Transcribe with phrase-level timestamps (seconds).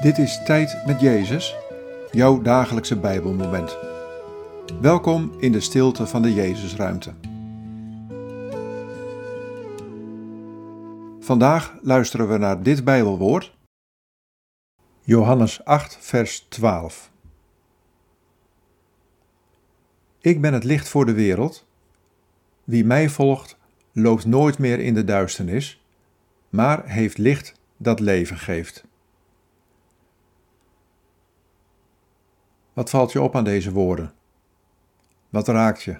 [0.00, 1.56] Dit is Tijd met Jezus,
[2.10, 3.78] jouw dagelijkse Bijbelmoment.
[4.80, 7.14] Welkom in de stilte van de Jezusruimte.
[11.18, 13.56] Vandaag luisteren we naar dit Bijbelwoord.
[15.00, 17.10] Johannes 8, vers 12.
[20.20, 21.66] Ik ben het licht voor de wereld.
[22.64, 23.58] Wie mij volgt,
[23.92, 25.84] loopt nooit meer in de duisternis,
[26.48, 28.88] maar heeft licht dat leven geeft.
[32.80, 34.12] Wat valt je op aan deze woorden?
[35.28, 35.98] Wat raakt je?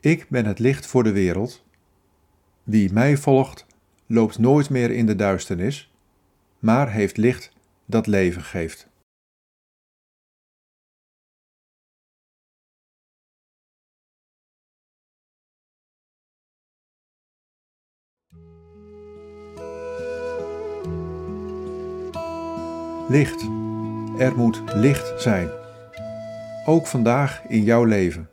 [0.00, 1.64] Ik ben het licht voor de wereld.
[2.62, 3.66] Wie mij volgt,
[4.06, 5.92] loopt nooit meer in de duisternis,
[6.58, 7.52] maar heeft licht
[7.84, 8.88] dat leven geeft.
[23.08, 23.57] Licht.
[24.18, 25.50] Er moet licht zijn.
[26.66, 28.30] Ook vandaag in jouw leven.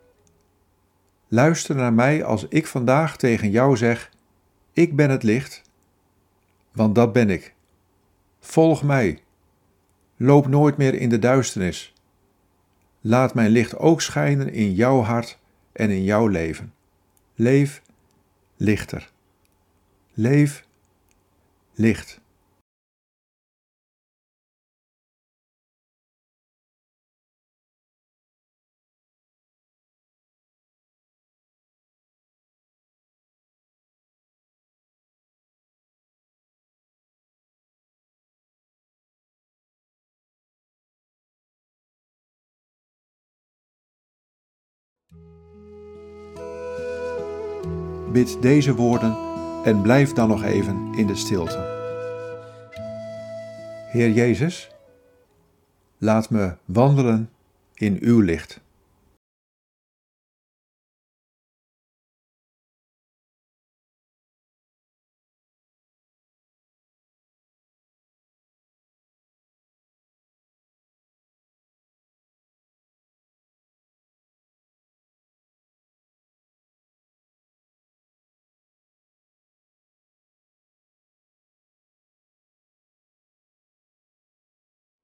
[1.28, 4.12] Luister naar mij als ik vandaag tegen jou zeg:
[4.74, 5.62] Ik ben het licht,
[6.72, 7.54] want dat ben ik.
[8.40, 9.20] Volg mij.
[10.18, 11.94] Loop nooit meer in de duisternis.
[13.02, 15.40] Laat mijn licht ook schijnen in jouw hart
[15.72, 16.74] en in jouw leven.
[17.36, 17.82] Leef
[18.58, 19.12] lichter.
[20.14, 20.66] Leef
[21.74, 22.24] licht.
[48.16, 49.18] Bid deze woorden
[49.64, 51.58] en blijf dan nog even in de stilte.
[53.92, 54.72] Heer Jezus,
[55.98, 57.30] laat me wandelen
[57.74, 58.62] in uw licht.